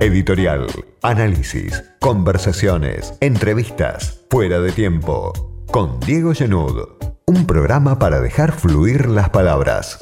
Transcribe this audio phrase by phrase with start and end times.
[0.00, 0.68] Editorial,
[1.02, 5.32] análisis, conversaciones, entrevistas, fuera de tiempo.
[5.72, 6.90] Con Diego Genud.
[7.26, 9.98] Un programa para dejar fluir las palabras.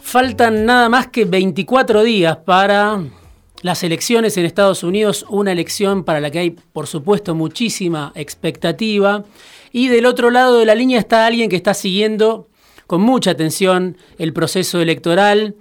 [0.00, 3.04] Faltan nada más que 24 días para
[3.60, 9.24] las elecciones en Estados Unidos, una elección para la que hay, por supuesto, muchísima expectativa.
[9.72, 12.48] Y del otro lado de la línea está alguien que está siguiendo
[12.86, 15.54] con mucha atención el proceso electoral,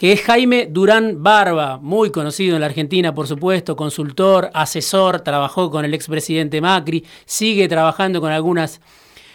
[0.00, 5.70] que es Jaime Durán Barba, muy conocido en la Argentina, por supuesto, consultor, asesor, trabajó
[5.70, 8.80] con el expresidente Macri, sigue trabajando con algunas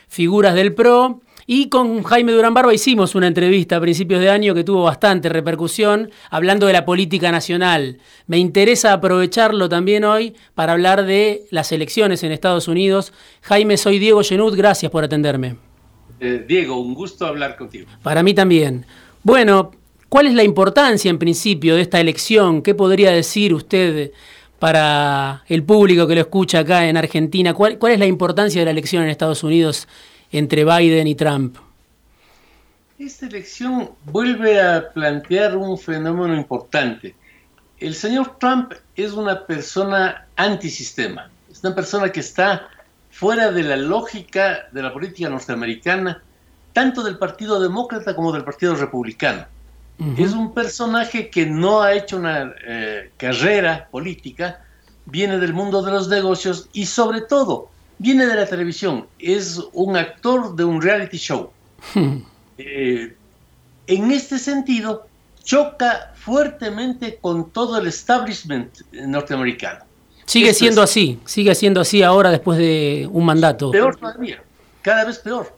[0.07, 1.21] figuras del PRO.
[1.45, 5.29] Y con Jaime Durán Barba hicimos una entrevista a principios de año que tuvo bastante
[5.29, 7.99] repercusión, hablando de la política nacional.
[8.25, 13.13] Me interesa aprovecharlo también hoy para hablar de las elecciones en Estados Unidos.
[13.41, 15.57] Jaime, soy Diego Genud, gracias por atenderme.
[16.19, 17.85] Eh, Diego, un gusto hablar contigo.
[18.01, 18.87] Para mí también.
[19.21, 19.69] Bueno,
[20.09, 22.61] ¿cuál es la importancia en principio de esta elección?
[22.61, 24.11] ¿Qué podría decir usted
[24.59, 27.53] para el público que lo escucha acá en Argentina?
[27.53, 29.87] ¿Cuál, es la importancia de la elección en Estados Unidos
[30.31, 31.57] entre Biden y Trump?
[32.97, 37.13] Esta elección vuelve a plantear un fenómeno importante.
[37.77, 42.69] El señor Trump es una persona antisistema, es una persona que está
[43.11, 46.23] fuera de la lógica de la política norteamericana,
[46.71, 49.45] tanto del Partido Demócrata como del Partido Republicano.
[50.17, 54.61] Es un personaje que no ha hecho una eh, carrera política,
[55.05, 59.95] viene del mundo de los negocios y sobre todo viene de la televisión, es un
[59.95, 61.51] actor de un reality show.
[62.57, 63.13] Eh,
[63.87, 65.07] en este sentido,
[65.43, 69.83] choca fuertemente con todo el establishment norteamericano.
[70.25, 73.71] Sigue siendo así, sigue siendo así ahora después de un mandato.
[73.71, 74.41] Peor todavía,
[74.81, 75.53] cada vez peor.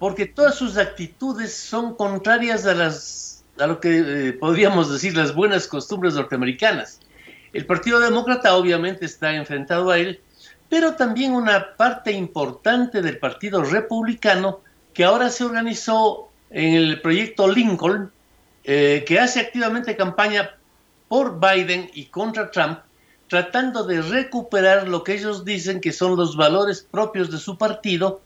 [0.00, 5.34] Porque todas sus actitudes son contrarias a, las, a lo que eh, podríamos decir las
[5.34, 7.00] buenas costumbres norteamericanas.
[7.52, 10.20] El Partido Demócrata obviamente está enfrentado a él,
[10.68, 14.60] pero también una parte importante del Partido Republicano
[14.92, 18.10] que ahora se organizó en el proyecto Lincoln,
[18.64, 20.56] eh, que hace activamente campaña
[21.08, 22.80] por Biden y contra Trump,
[23.28, 28.22] tratando de recuperar lo que ellos dicen que son los valores propios de su partido,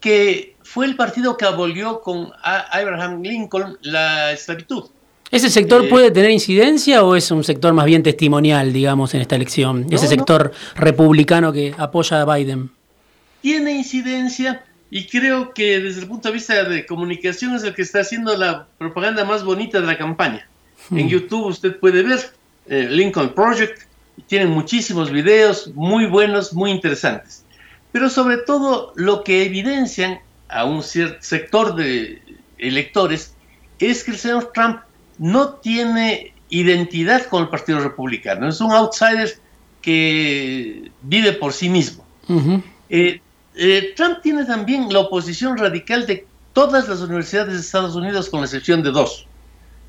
[0.00, 4.84] que fue el partido que abolió con Abraham Lincoln la esclavitud.
[5.30, 9.20] ¿Ese sector eh, puede tener incidencia o es un sector más bien testimonial, digamos, en
[9.20, 9.86] esta elección?
[9.90, 12.70] Ese sector republicano que apoya a Biden.
[13.40, 17.82] Tiene incidencia y creo que desde el punto de vista de comunicación es el que
[17.82, 20.48] está haciendo la propaganda más bonita de la campaña.
[20.90, 21.08] En hmm.
[21.08, 22.18] YouTube usted puede ver
[22.66, 23.82] eh, Lincoln Project,
[24.26, 27.44] tienen muchísimos videos muy buenos, muy interesantes.
[27.92, 32.22] Pero sobre todo lo que evidencian a un cierto sector de
[32.58, 33.34] electores
[33.78, 34.80] es que el señor Trump
[35.18, 38.48] no tiene identidad con el Partido Republicano.
[38.48, 39.38] Es un outsider
[39.80, 42.04] que vive por sí mismo.
[42.88, 43.20] Eh,
[43.54, 48.40] eh, Trump tiene también la oposición radical de todas las universidades de Estados Unidos, con
[48.40, 49.26] la excepción de dos.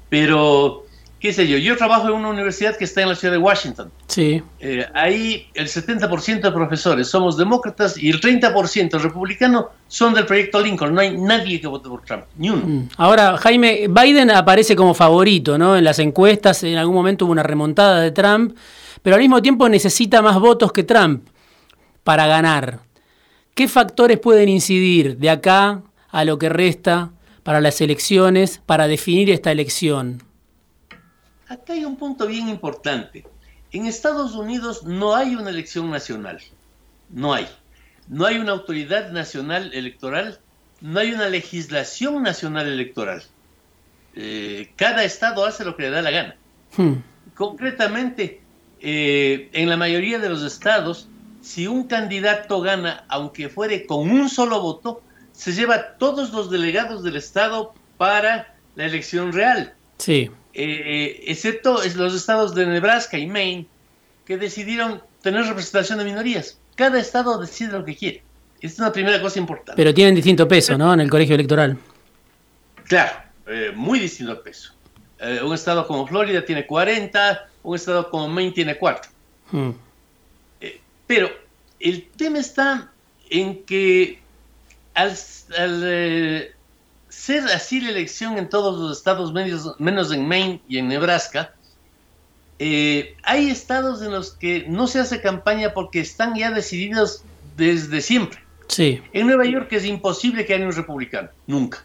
[0.09, 0.85] Pero
[1.21, 3.91] qué sé yo, yo trabajo en una universidad que está en la ciudad de Washington.
[4.07, 4.41] Sí.
[4.59, 10.59] Eh, ahí el 70% de profesores somos demócratas y el 30% republicano son del proyecto
[10.59, 10.95] Lincoln.
[10.95, 12.65] No hay nadie que vote por Trump, ni uno.
[12.65, 12.89] Mm.
[12.97, 15.77] Ahora, Jaime, Biden aparece como favorito, ¿no?
[15.77, 18.57] En las encuestas, en algún momento hubo una remontada de Trump,
[19.03, 21.27] pero al mismo tiempo necesita más votos que Trump
[22.03, 22.79] para ganar.
[23.53, 27.11] ¿Qué factores pueden incidir de acá a lo que resta
[27.43, 30.30] para las elecciones, para definir esta elección?
[31.51, 33.25] Acá hay un punto bien importante.
[33.73, 36.39] En Estados Unidos no hay una elección nacional.
[37.09, 37.45] No hay.
[38.07, 40.39] No hay una autoridad nacional electoral.
[40.79, 43.23] No hay una legislación nacional electoral.
[44.15, 46.37] Eh, cada estado hace lo que le da la gana.
[46.77, 46.93] Hmm.
[47.35, 48.39] Concretamente,
[48.79, 51.09] eh, en la mayoría de los estados,
[51.41, 55.03] si un candidato gana, aunque fuere con un solo voto,
[55.33, 59.73] se lleva todos los delegados del estado para la elección real.
[59.97, 60.31] Sí.
[60.53, 63.65] Eh, excepto los estados de Nebraska y Maine,
[64.25, 66.59] que decidieron tener representación de minorías.
[66.75, 68.23] Cada estado decide lo que quiere.
[68.55, 69.73] Esta es una primera cosa importante.
[69.75, 70.93] Pero tienen distinto peso, ¿no?
[70.93, 71.77] En el colegio electoral.
[72.85, 73.11] Claro,
[73.47, 74.73] eh, muy distinto peso.
[75.19, 79.11] Eh, un estado como Florida tiene 40, un estado como Maine tiene 4.
[79.51, 79.71] Hmm.
[81.05, 81.29] pero
[81.81, 82.89] el tema está
[83.29, 84.21] en que
[84.93, 85.13] al,
[85.57, 86.53] al
[87.11, 91.53] ser así la elección en todos los estados medios, menos en Maine y en Nebraska,
[92.57, 97.23] eh, hay estados en los que no se hace campaña porque están ya decididos
[97.57, 98.39] desde siempre.
[98.67, 99.01] Sí.
[99.11, 101.83] En Nueva York es imposible que haya un republicano, nunca.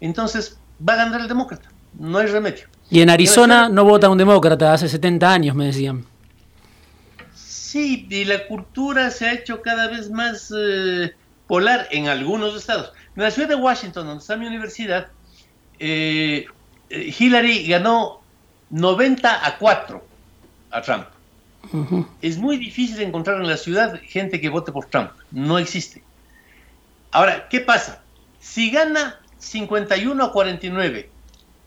[0.00, 1.68] Entonces va a ganar el demócrata,
[1.98, 2.66] no hay remedio.
[2.88, 6.04] Y en Arizona no vota un demócrata, hace 70 años me decían.
[7.34, 11.12] Sí, y la cultura se ha hecho cada vez más eh,
[11.50, 12.92] polar en algunos estados.
[13.16, 15.08] En la ciudad de Washington, donde está mi universidad,
[15.80, 16.46] eh,
[16.90, 18.20] eh, Hillary ganó
[18.70, 20.06] 90 a 4
[20.70, 21.06] a Trump.
[22.22, 25.10] Es muy difícil encontrar en la ciudad gente que vote por Trump.
[25.32, 26.04] No existe.
[27.10, 28.00] Ahora, ¿qué pasa?
[28.38, 31.10] Si gana 51 a 49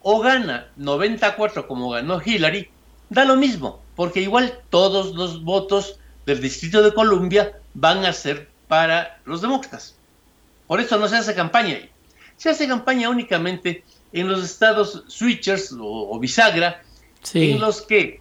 [0.01, 2.69] o gana 94 como ganó Hillary,
[3.09, 8.52] da lo mismo, porque igual todos los votos del Distrito de Columbia van a ser
[8.73, 9.93] para los demócratas.
[10.65, 11.91] Por eso no se hace campaña ahí.
[12.37, 16.81] Se hace campaña únicamente en los estados switchers o, bisagra,
[17.35, 18.19] en los que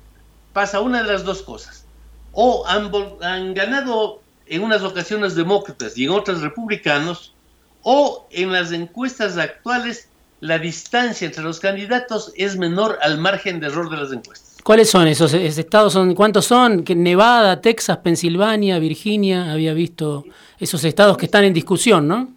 [0.53, 1.87] pasa una de las dos cosas.
[2.33, 7.33] O han, han ganado en unas ocasiones demócratas y en otras republicanos,
[7.81, 10.11] o en las encuestas actuales
[10.41, 14.52] la distancia entre los candidatos es menor al margen de error de las encuestas.
[14.63, 15.93] ¿Cuáles son esos, estados?
[15.93, 16.85] Son, ¿Cuántos son?
[16.97, 20.25] Nevada, Texas, Pensilvania, Virginia, había visto
[20.59, 22.33] esos estados que están en discusión, ¿no?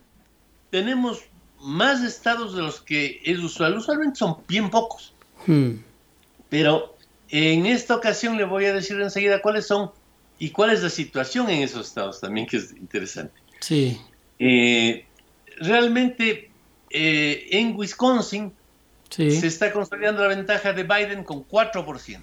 [0.72, 1.22] Tenemos
[1.60, 3.78] más estados de los que es usual.
[3.78, 5.14] Usualmente son bien pocos.
[5.46, 5.76] Hmm.
[6.50, 6.96] Pero
[7.30, 9.92] en esta ocasión le voy a decir enseguida cuáles son
[10.40, 13.34] y cuál es la situación en esos estados también, que es interesante.
[13.60, 14.00] Sí.
[14.40, 15.06] Eh,
[15.60, 16.50] realmente
[16.90, 18.52] eh, en Wisconsin
[19.16, 22.22] se está consolidando la ventaja de Biden con 4%,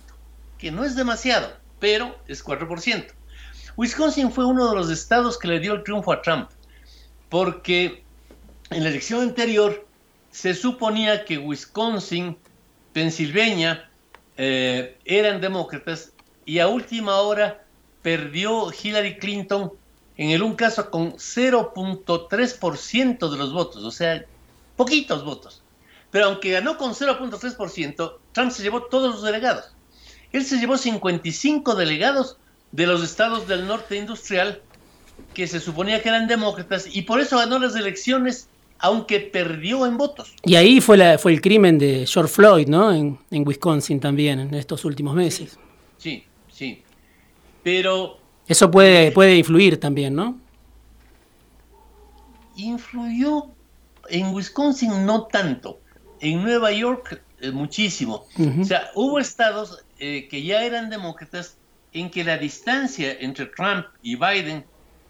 [0.59, 3.07] que no es demasiado, pero es 4%.
[3.77, 6.51] Wisconsin fue uno de los estados que le dio el triunfo a Trump,
[7.31, 8.05] porque
[8.71, 9.87] en la elección anterior
[10.31, 12.37] se suponía que Wisconsin,
[12.93, 13.89] Pensilvania,
[14.37, 16.13] eh, eran demócratas
[16.45, 17.65] y a última hora
[18.03, 19.73] perdió Hillary Clinton
[20.17, 24.25] en el un caso con 0.3% de los votos, o sea,
[24.77, 25.62] poquitos votos.
[26.13, 29.75] Pero aunque ganó con 0.3%, Trump se llevó todos los delegados.
[30.31, 32.37] Él se llevó 55 delegados
[32.71, 34.63] de los estados del norte industrial
[35.35, 38.49] que se suponía que eran demócratas y por eso ganó las elecciones
[38.79, 40.35] aunque perdió en votos.
[40.45, 42.93] Y ahí fue, la, fue el crimen de George Floyd, ¿no?
[42.93, 45.59] En, en Wisconsin también, en estos últimos meses.
[45.99, 46.83] Sí, sí.
[47.63, 50.37] Pero eso puede, puede influir también, ¿no?
[52.57, 53.47] Influyó
[54.09, 55.81] en Wisconsin no tanto,
[56.23, 58.27] en Nueva York eh, muchísimo.
[58.61, 61.59] O sea, hubo estados eh, que ya eran demócratas
[61.93, 64.65] en que la distancia entre Trump y Biden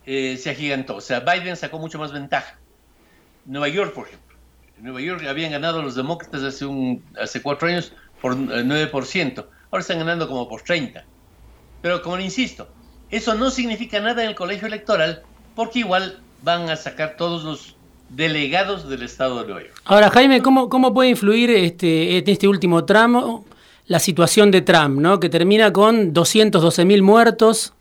[0.07, 0.97] eh, se agigantó.
[0.97, 2.59] O sea, Biden sacó mucho más ventaja.
[3.45, 4.37] Nueva York, por ejemplo.
[4.79, 9.47] En Nueva York habían ganado los demócratas hace, un, hace cuatro años por 9%.
[9.71, 11.05] Ahora están ganando como por 30%.
[11.83, 12.69] Pero como le insisto,
[13.11, 15.23] eso no significa nada en el colegio electoral
[15.55, 17.77] porque igual van a sacar todos los
[18.15, 19.81] delegados del estado de Nueva York.
[19.85, 23.45] Ahora, Jaime, ¿cómo, cómo puede influir este, este último tramo
[23.87, 25.21] la situación de Trump, ¿no?
[25.21, 27.75] que termina con 212 mil muertos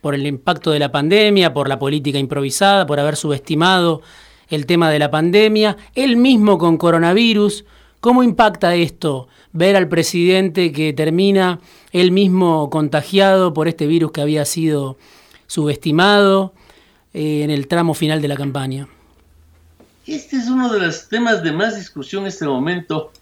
[0.00, 4.02] por el impacto de la pandemia, por la política improvisada, por haber subestimado
[4.48, 7.64] el tema de la pandemia, él mismo con coronavirus?
[8.00, 11.60] ¿Cómo impacta esto ver al presidente que termina
[11.92, 14.98] él mismo contagiado por este virus que había sido
[15.46, 16.52] subestimado
[17.14, 18.88] eh, en el tramo final de la campaña?
[20.06, 23.12] Este es uno de los temas de más discusión en este momento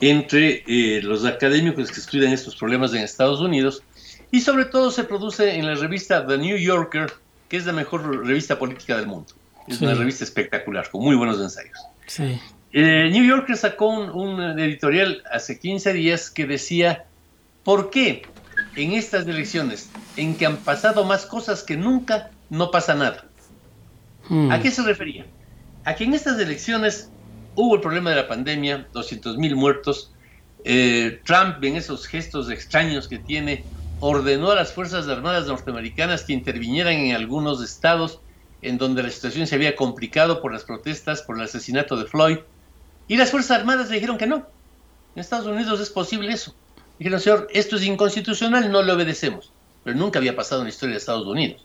[0.00, 3.82] entre eh, los académicos que estudian estos problemas en Estados Unidos
[4.30, 7.12] y sobre todo se produce en la revista The New Yorker,
[7.48, 9.32] que es la mejor revista política del mundo.
[9.66, 11.78] Es una revista espectacular, con muy buenos ensayos.
[12.06, 12.40] Sí.
[12.72, 17.04] Eh, New Yorker sacó un, editorial hace 15 días que decía,
[17.64, 18.22] ¿por qué
[18.76, 23.26] en estas elecciones, en que han pasado más cosas que nunca, no pasa nada?
[24.28, 24.50] Hmm.
[24.50, 25.26] ¿A qué se refería?
[25.84, 27.10] A que en estas elecciones
[27.54, 30.12] hubo el problema de la pandemia, 200 mil muertos,
[30.64, 33.64] eh, Trump en esos gestos extraños que tiene,
[34.00, 38.20] ordenó a las Fuerzas Armadas norteamericanas que intervinieran en algunos estados
[38.60, 42.38] en donde la situación se había complicado por las protestas, por el asesinato de Floyd,
[43.06, 44.46] y las Fuerzas Armadas le dijeron que no.
[45.14, 46.54] En Estados Unidos es posible eso.
[46.98, 49.52] Dijeron, señor, esto es inconstitucional, no lo obedecemos.
[49.84, 51.64] Pero nunca había pasado en la historia de Estados Unidos.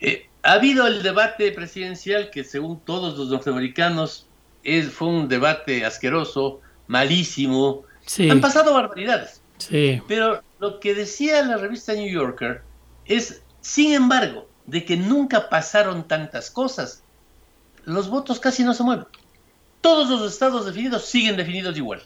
[0.00, 4.26] Eh, ha habido el debate presidencial que según todos los norteamericanos
[4.62, 7.82] es, fue un debate asqueroso, malísimo.
[8.30, 9.40] Han pasado barbaridades.
[9.58, 10.02] Sí.
[10.06, 12.62] Pero lo que decía la revista New Yorker
[13.06, 17.02] es, sin embargo, de que nunca pasaron tantas cosas,
[17.84, 19.06] los votos casi no se mueven
[19.84, 22.02] todos los estados definidos siguen definidos igual.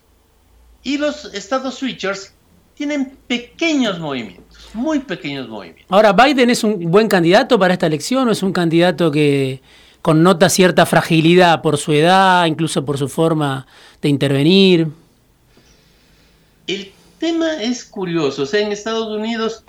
[0.82, 2.34] Y los estados switchers
[2.78, 5.86] tienen pequeños movimientos, muy pequeños movimientos.
[5.88, 9.60] Ahora, ¿Biden es un buen candidato para esta elección o es un candidato que
[10.00, 13.66] connota cierta fragilidad por su edad, incluso por su forma
[14.00, 14.86] de intervenir?
[16.68, 19.64] El tema es curioso, o sea, en Estados Unidos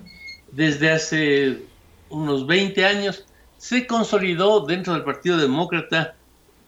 [0.52, 1.64] desde hace
[2.10, 3.26] unos 20 años
[3.58, 6.14] se consolidó dentro del Partido Demócrata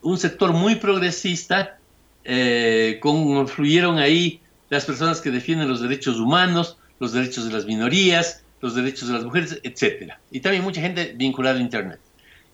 [0.02, 1.78] un sector muy progresista,
[2.24, 4.42] eh, confluyeron ahí
[4.72, 9.16] las personas que defienden los derechos humanos, los derechos de las minorías, los derechos de
[9.16, 10.14] las mujeres, etc.
[10.32, 12.00] Y también mucha gente vinculada a Internet.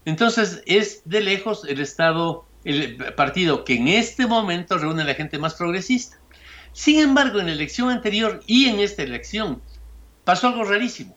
[0.03, 5.13] Entonces es de lejos el Estado, el partido que en este momento reúne a la
[5.13, 6.17] gente más progresista.
[6.73, 9.61] Sin embargo, en la elección anterior y en esta elección
[10.23, 11.15] pasó algo rarísimo.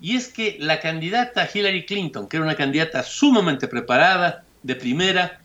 [0.00, 5.40] Y es que la candidata Hillary Clinton, que era una candidata sumamente preparada, de primera,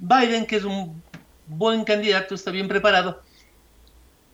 [0.00, 1.00] Biden, que es un
[1.46, 3.22] buen candidato, está bien preparado,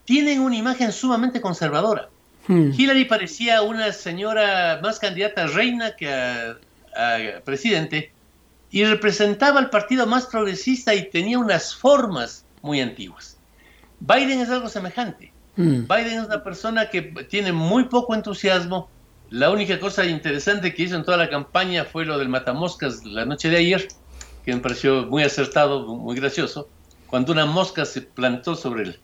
[0.07, 2.09] tienen una imagen sumamente conservadora.
[2.49, 2.71] Hmm.
[2.73, 6.57] Hillary parecía una señora más candidata a reina que a,
[7.45, 8.13] presidente
[8.71, 13.37] y representaba al partido más progresista y tenía unas formas muy antiguas.
[14.01, 15.33] Biden es algo semejante.
[15.57, 15.87] Hmm.
[15.89, 18.89] Biden es una persona que tiene muy poco entusiasmo.
[19.29, 23.25] La única cosa interesante que hizo en toda la campaña fue lo del matamoscas la
[23.25, 23.89] noche de ayer,
[24.45, 26.69] que me pareció muy acertado, muy gracioso,
[27.09, 29.01] cuando una mosca se plantó sobre el,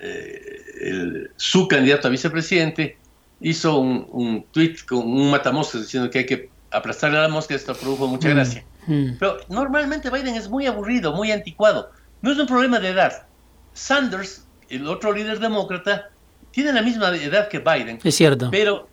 [0.00, 2.96] eh, su candidato a vicepresidente
[3.40, 7.54] hizo un, un tweet con un matamoscas diciendo que hay que aplastarle a la mosca,
[7.54, 8.64] esto produjo mucha mm, gracia.
[8.86, 9.10] Mm.
[9.18, 11.90] Pero normalmente Biden es muy aburrido, muy anticuado.
[12.22, 13.26] No es un problema de edad.
[13.72, 16.10] Sanders, el otro líder demócrata,
[16.50, 17.98] tiene la misma edad que Biden.
[18.02, 18.50] Es cierto.
[18.50, 18.88] Pero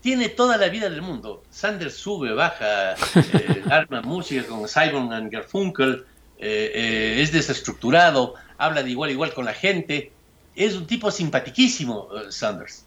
[0.00, 1.42] tiene toda la vida del mundo.
[1.50, 6.04] Sanders sube, baja, eh, arma música con Simon and Garfunkel,
[6.38, 10.12] eh, eh, es desestructurado, habla de igual a igual con la gente
[10.54, 12.84] es un tipo simpaticísimo, eh, Sanders.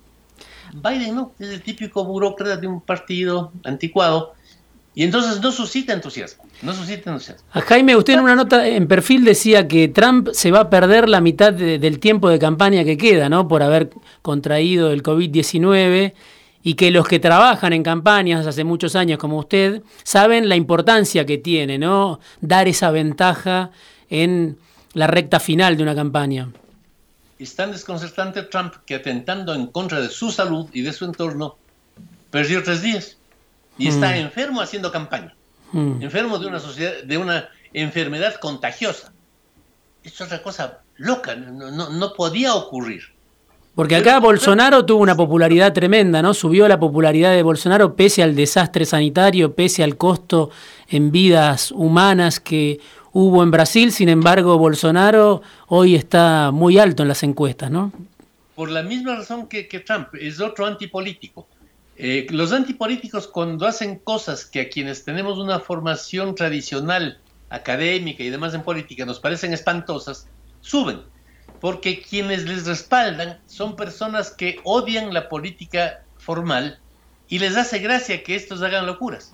[0.73, 4.33] Biden no, es el típico burócrata de un partido anticuado
[4.95, 7.45] y entonces no suscita entusiasmo, no suscita entusiasmo.
[7.51, 11.09] A Jaime, usted en una nota en perfil decía que Trump se va a perder
[11.09, 13.47] la mitad del tiempo de campaña que queda, ¿no?
[13.47, 13.89] Por haber
[14.21, 16.13] contraído el COVID-19
[16.61, 21.25] y que los que trabajan en campañas hace muchos años como usted saben la importancia
[21.25, 22.19] que tiene, ¿no?
[22.41, 23.71] Dar esa ventaja
[24.09, 24.57] en
[24.93, 26.49] la recta final de una campaña
[27.39, 31.57] es tan desconcertante Trump que atentando en contra de su salud y de su entorno,
[32.31, 33.17] perdió tres días
[33.77, 34.15] y está hmm.
[34.15, 35.35] enfermo haciendo campaña.
[35.71, 36.01] Hmm.
[36.01, 39.11] Enfermo de una sociedad, de una enfermedad contagiosa.
[40.03, 43.03] Esto es otra cosa loca, no, podía ocurrir.
[43.73, 46.35] Porque acá Bolsonaro tuvo una popularidad tremenda, ¿no?
[46.35, 50.51] Subió la popularidad de Bolsonaro pese al desastre sanitario, pese al costo
[50.87, 52.79] en vidas humanas que
[53.13, 57.93] hubo en Brasil, sin embargo, Bolsonaro hoy está muy alto en las encuestas, ¿no?
[58.55, 61.47] Por la misma razón que, Trump, es otro antipolítico.
[61.95, 68.31] Eh, los antipolíticos cuando hacen cosas que a quienes tenemos una formación tradicional, académica y
[68.31, 70.27] demás en política nos parecen espantosas,
[70.61, 71.01] suben,
[71.61, 76.79] porque quienes les respaldan son personas que odian la política formal
[77.29, 79.31] y les hace gracia que estos hagan locuras.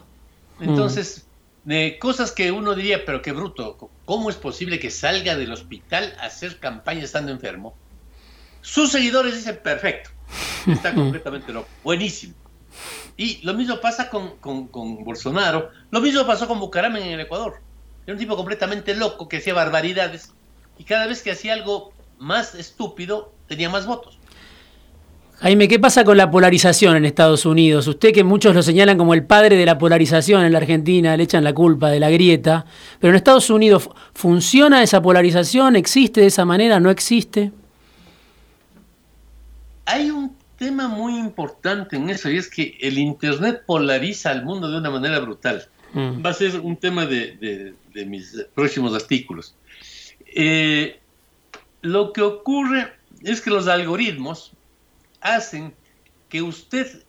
[0.59, 1.28] Entonces,
[1.63, 6.15] de cosas que uno diría, pero qué bruto, ¿cómo es posible que salga del hospital
[6.19, 7.75] a hacer campaña estando enfermo?
[8.61, 10.09] Sus seguidores dicen, perfecto,
[10.67, 12.33] está completamente loco, buenísimo.
[13.17, 17.59] Y lo mismo pasa con, con, Bolsonaro, lo mismo pasó con Bucaramanga en el Ecuador.
[18.05, 20.33] Era un tipo completamente loco que hacía barbaridades
[20.77, 24.18] y cada vez que hacía algo más estúpido tenía más votos.
[25.41, 27.87] Jaime, ¿qué pasa con la polarización en Estados Unidos?
[27.87, 31.23] Usted que muchos lo señalan como el padre de la polarización en la Argentina, le
[31.23, 32.65] echan la culpa de la grieta,
[32.99, 35.77] pero en Estados Unidos ¿funciona esa polarización?
[35.77, 36.81] ¿Existe de esa manera?
[36.81, 37.53] ¿No existe?
[39.85, 44.69] Hay un tema muy importante en eso y es que el Internet polariza al mundo
[44.69, 45.65] de una manera brutal.
[45.93, 46.23] Mm.
[46.23, 47.73] Va a ser un tema de,
[48.05, 49.55] mis próximos artículos.
[50.35, 50.99] Eh,
[51.81, 52.91] lo que ocurre
[53.23, 54.51] es que los algoritmos
[55.21, 55.73] hacen
[56.29, 57.03] que usted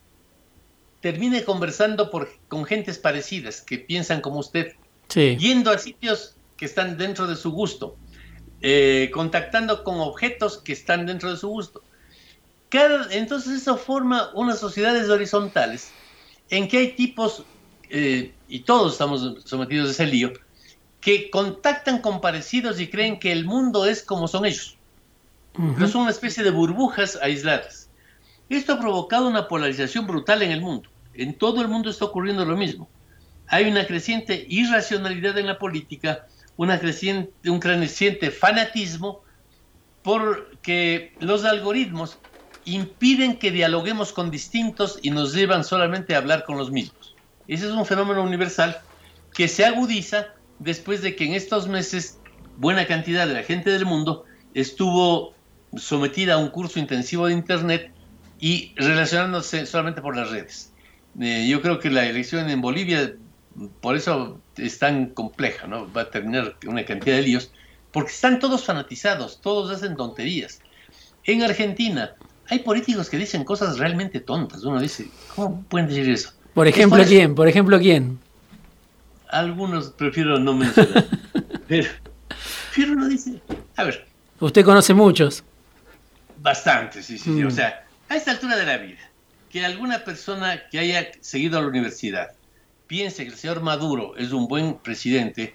[1.00, 4.74] termine conversando por, con gentes parecidas, que piensan como usted,
[5.14, 7.96] yendo a sitios que están dentro de su gusto,
[8.60, 11.82] eh, contactando con objetos que están dentro de su gusto.
[13.10, 15.90] entonces eso forma unas sociedades horizontales
[16.50, 17.44] en que hay tipos,
[17.88, 20.32] eh, y todos estamos sometidos a ese lío,
[21.00, 24.76] que contactan con parecidos y creen que el mundo es como son ellos.
[25.52, 27.79] Pero son una especie de burbujas aisladas.
[28.50, 30.90] Esto ha provocado una polarización brutal en el mundo.
[31.14, 32.90] En todo el mundo está ocurriendo lo mismo.
[33.46, 36.26] Hay una creciente irracionalidad en la política,
[36.56, 39.22] una creciente, un creciente fanatismo,
[40.02, 42.18] porque los algoritmos
[42.64, 47.16] impiden que dialoguemos con distintos y nos llevan solamente a hablar con los mismos.
[47.46, 48.76] Ese es un fenómeno universal
[49.32, 50.26] que se agudiza
[50.58, 52.18] después de que en estos meses
[52.56, 55.34] buena cantidad de la gente del mundo estuvo
[55.76, 57.92] sometida a un curso intensivo de Internet
[58.40, 60.72] y relacionándose solamente por las redes.
[61.20, 63.14] Eh, yo creo que la elección en Bolivia,
[63.80, 65.92] por eso es tan compleja, ¿no?
[65.92, 67.52] Va a terminar una cantidad de líos,
[67.92, 70.60] porque están todos fanatizados, todos hacen tonterías.
[71.24, 72.14] En Argentina
[72.48, 74.64] hay políticos que dicen cosas realmente tontas.
[74.64, 76.32] Uno dice, ¿cómo pueden decir eso?
[76.54, 77.34] Por ejemplo, ¿quién?
[77.34, 78.18] Por ejemplo, ¿quién?
[79.28, 81.06] Algunos prefiero no mencionar.
[81.68, 81.88] pero,
[82.74, 83.40] pero uno dice,
[83.76, 84.06] a ver.
[84.40, 85.44] Usted conoce muchos.
[86.38, 87.44] Bastante, sí, sí, sí.
[87.44, 87.50] O mm.
[87.50, 88.98] sea, a esta altura de la vida,
[89.48, 92.32] que alguna persona que haya seguido a la universidad
[92.88, 95.54] piense que el señor Maduro es un buen presidente,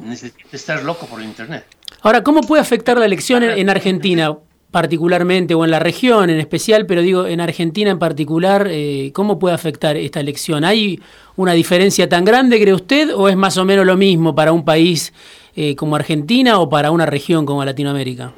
[0.00, 1.64] necesita estar loco por el Internet.
[2.02, 4.36] Ahora, ¿cómo puede afectar la elección en, Argentina?
[4.70, 9.36] particularmente o en la región en especial, pero digo en Argentina en particular, eh, ¿cómo
[9.36, 10.62] puede afectar esta elección?
[10.62, 11.00] ¿Hay
[11.34, 14.64] una diferencia tan grande, cree usted, o es más o menos lo mismo para un
[14.64, 15.12] país
[15.56, 18.32] eh, como Argentina o para una región como Latinoamérica?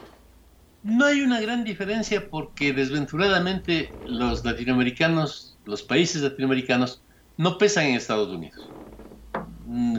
[0.83, 7.05] No hay una gran diferencia porque desventuradamente los latinoamericanos, los países latinoamericanos,
[7.37, 8.73] no pesan en Estados Unidos.
[9.65, 9.99] Mm,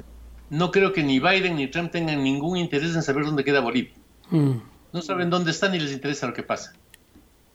[0.50, 3.96] no creo que ni Biden ni Trump tengan ningún interés en saber dónde queda Bolivia.
[4.30, 4.58] Mm.
[4.92, 6.74] No saben dónde están ni les interesa lo que pasa.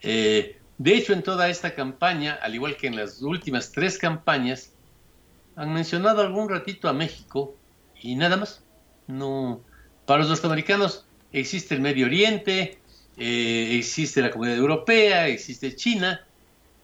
[0.02, 4.74] Eh, de hecho, en toda esta campaña, al igual que en las últimas tres campañas,
[5.54, 7.56] han mencionado algún ratito a México
[8.00, 8.64] y nada más.
[9.06, 9.64] No,
[10.06, 12.77] para los norteamericanos existe el Medio Oriente,
[13.18, 16.27] eh, existe la comunidad europea, existe China,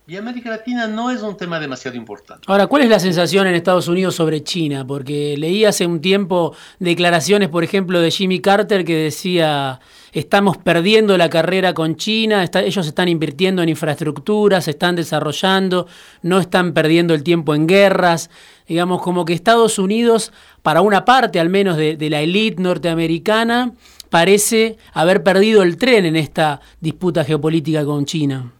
[0.07, 2.45] y América Latina no es un tema demasiado importante.
[2.47, 4.87] Ahora, ¿cuál es la sensación en Estados Unidos sobre China?
[4.87, 9.81] Porque leí hace un tiempo declaraciones, por ejemplo, de Jimmy Carter que decía,
[10.13, 15.87] estamos perdiendo la carrera con China, ellos están invirtiendo en infraestructura, se están desarrollando,
[16.21, 18.29] no están perdiendo el tiempo en guerras.
[18.69, 20.33] Digamos, como que Estados Unidos,
[20.63, 23.73] para una parte al menos de, de la élite norteamericana,
[24.11, 28.53] parece haber perdido el tren en esta disputa geopolítica con China.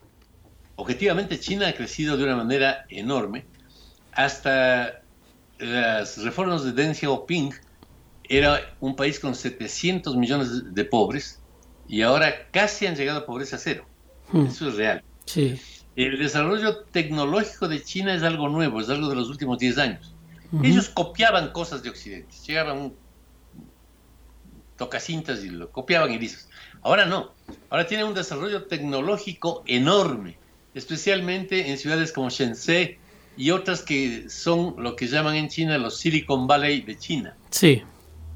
[0.77, 3.45] Objetivamente China ha crecido de una manera enorme.
[4.13, 5.03] Hasta
[5.59, 7.55] las reformas de Deng Xiaoping
[8.25, 11.41] era un país con 700 millones de pobres
[11.87, 13.87] y ahora casi han llegado a pobreza cero.
[14.33, 14.47] Hmm.
[14.47, 15.03] Eso es real.
[15.27, 15.61] Sí.
[15.97, 20.15] El desarrollo tecnológico de China es algo nuevo, es algo de los últimos 10 años.
[20.63, 22.33] Ellos copiaban cosas de Occidente.
[22.47, 22.93] Llegaban
[24.77, 26.49] tocacintas y lo copiaban y dices.
[26.83, 27.33] Ahora no,
[27.71, 30.37] ahora tiene un desarrollo tecnológico enorme,
[30.75, 32.99] especialmente en ciudades como Shenzhen
[33.37, 37.37] y otras que son lo que llaman en China los Silicon Valley de China.
[37.51, 37.83] Sí.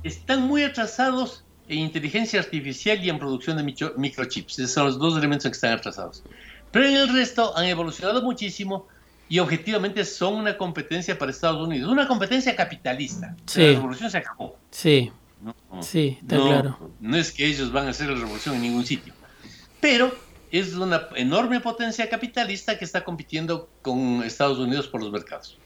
[0.03, 4.59] Están muy atrasados en inteligencia artificial y en producción de microchips.
[4.59, 6.22] Esos son los dos elementos que están atrasados.
[6.70, 8.87] Pero en el resto han evolucionado muchísimo
[9.29, 13.37] y objetivamente son una competencia para Estados Unidos, una competencia capitalista.
[13.46, 13.61] Sí.
[13.61, 14.57] La revolución se acabó.
[14.70, 15.12] Sí.
[15.40, 16.90] No, sí, está claro.
[17.01, 19.14] No es que ellos van a hacer la revolución en ningún sitio,
[19.81, 20.12] pero
[20.50, 25.58] es una enorme potencia capitalista que está compitiendo con Estados Unidos por los mercados.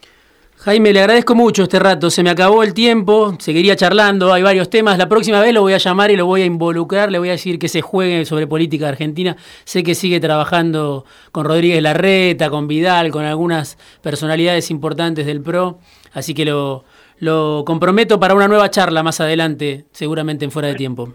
[0.65, 2.09] Jaime, le agradezco mucho este rato.
[2.09, 4.97] Se me acabó el tiempo, seguiría charlando, hay varios temas.
[4.97, 7.33] La próxima vez lo voy a llamar y lo voy a involucrar, le voy a
[7.33, 9.37] decir que se juegue sobre política argentina.
[9.65, 15.81] Sé que sigue trabajando con Rodríguez Larreta, con Vidal, con algunas personalidades importantes del PRO,
[16.13, 16.85] así que lo,
[17.19, 21.13] lo comprometo para una nueva charla más adelante, seguramente en fuera de tiempo.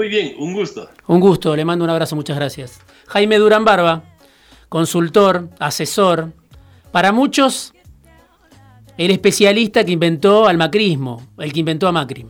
[0.00, 0.88] Muy bien, un gusto.
[1.08, 2.80] Un gusto, le mando un abrazo, muchas gracias.
[3.08, 4.02] Jaime Durán Barba,
[4.70, 6.32] consultor, asesor,
[6.90, 7.74] para muchos
[8.96, 12.26] el especialista que inventó al macrismo, el que inventó a Macri.